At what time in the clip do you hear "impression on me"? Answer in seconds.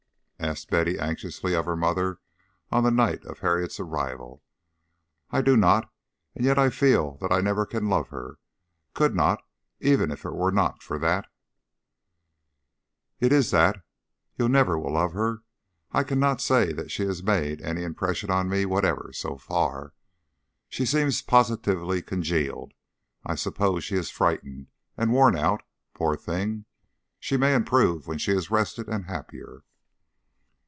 17.83-18.65